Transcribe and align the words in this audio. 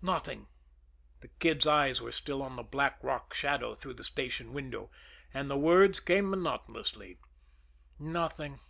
"Nothing!" 0.00 0.46
The 1.20 1.28
Kid's 1.28 1.66
eyes 1.66 2.00
were 2.00 2.10
still 2.10 2.40
on 2.40 2.56
the 2.56 2.62
black, 2.62 2.98
rock 3.04 3.34
shadow 3.34 3.74
through 3.74 3.92
the 3.92 4.02
station 4.02 4.54
window, 4.54 4.90
and 5.34 5.50
the 5.50 5.58
words 5.58 6.00
came 6.00 6.30
monotonously. 6.30 7.18
"Nothing! 7.98 8.60